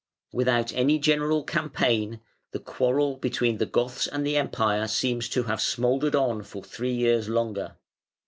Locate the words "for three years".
6.41-7.29